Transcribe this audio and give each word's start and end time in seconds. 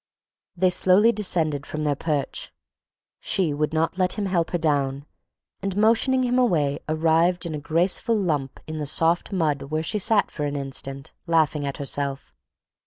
They 0.57 0.71
slowly 0.71 1.11
descended 1.11 1.67
from 1.67 1.83
their 1.83 1.93
perch. 1.95 2.51
She 3.19 3.53
would 3.53 3.71
not 3.71 3.99
let 3.99 4.13
him 4.13 4.25
help 4.25 4.49
her 4.49 4.57
down 4.57 5.05
and 5.61 5.77
motioning 5.77 6.23
him 6.23 6.39
away 6.39 6.79
arrived 6.89 7.45
in 7.45 7.53
a 7.53 7.59
graceful 7.59 8.15
lump 8.17 8.59
in 8.65 8.79
the 8.79 8.87
soft 8.87 9.31
mud 9.31 9.61
where 9.61 9.83
she 9.83 9.99
sat 9.99 10.31
for 10.31 10.45
an 10.45 10.55
instant, 10.55 11.13
laughing 11.27 11.67
at 11.67 11.77
herself. 11.77 12.33